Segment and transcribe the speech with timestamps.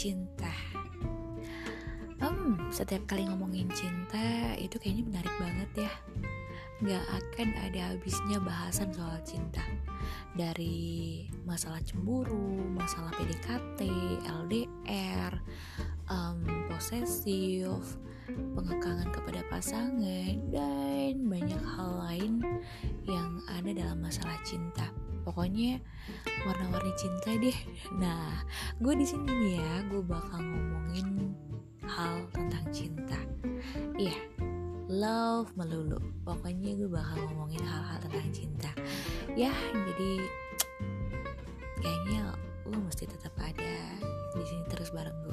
[0.00, 0.48] cinta.
[2.24, 5.92] Hmm, setiap kali ngomongin cinta itu kayaknya menarik banget ya.
[6.80, 9.60] Gak akan ada habisnya bahasan soal cinta.
[10.32, 13.80] Dari masalah cemburu, masalah PDKT,
[14.24, 15.36] LDR,
[16.08, 16.40] um,
[16.72, 18.00] posesif,
[18.56, 22.40] pengekangan kepada pasangan, dan banyak hal lain
[23.04, 24.88] yang ada dalam masalah cinta
[25.22, 25.78] pokoknya
[26.42, 27.58] warna-warni cinta deh.
[27.96, 28.42] Nah
[28.82, 31.36] gue di sini nih ya gue bakal ngomongin
[31.86, 33.18] hal tentang cinta.
[33.94, 34.20] Iya yeah,
[34.90, 36.02] love melulu.
[36.26, 38.70] Pokoknya gue bakal ngomongin hal-hal tentang cinta.
[39.38, 40.26] Ya jadi
[41.78, 42.34] kayaknya
[42.66, 43.74] lo mesti tetap ada
[44.34, 45.29] di sini terus bareng gue